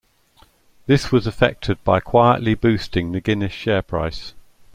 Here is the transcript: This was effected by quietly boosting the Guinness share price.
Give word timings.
This 0.87 1.11
was 1.11 1.27
effected 1.27 1.77
by 1.83 1.99
quietly 1.99 2.55
boosting 2.55 3.11
the 3.11 3.21
Guinness 3.21 3.53
share 3.53 3.83
price. 3.83 4.33